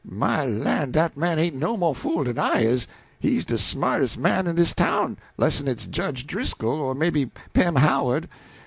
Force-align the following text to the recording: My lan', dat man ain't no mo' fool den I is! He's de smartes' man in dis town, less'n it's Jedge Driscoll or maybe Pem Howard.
My 0.09 0.43
lan', 0.47 0.93
dat 0.93 1.15
man 1.15 1.37
ain't 1.37 1.53
no 1.53 1.77
mo' 1.77 1.93
fool 1.93 2.23
den 2.23 2.39
I 2.39 2.61
is! 2.61 2.87
He's 3.19 3.45
de 3.45 3.55
smartes' 3.59 4.17
man 4.17 4.47
in 4.47 4.55
dis 4.55 4.73
town, 4.73 5.17
less'n 5.37 5.67
it's 5.67 5.85
Jedge 5.85 6.25
Driscoll 6.25 6.81
or 6.81 6.95
maybe 6.95 7.27
Pem 7.53 7.75
Howard. 7.75 8.27